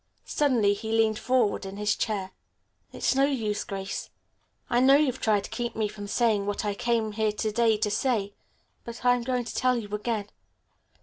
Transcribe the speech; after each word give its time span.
Suddenly 0.25 0.73
he 0.73 0.91
leaned 0.91 1.19
far 1.19 1.27
forward 1.43 1.63
in 1.63 1.77
his 1.77 1.95
chair. 1.95 2.31
"It's 2.91 3.13
no 3.13 3.25
use, 3.25 3.63
Grace. 3.63 4.09
I 4.67 4.79
know 4.79 4.95
you've 4.95 5.21
tried 5.21 5.43
to 5.43 5.49
keep 5.51 5.75
me 5.75 5.87
from 5.87 6.07
saying 6.07 6.47
what 6.47 6.65
I 6.65 6.73
came 6.73 7.11
here 7.11 7.31
to 7.31 7.51
day 7.51 7.77
to 7.77 7.91
say, 7.91 8.33
but 8.83 9.05
I'm 9.05 9.21
going 9.21 9.43
to 9.43 9.53
tell 9.53 9.77
you 9.77 9.93
again. 9.93 10.25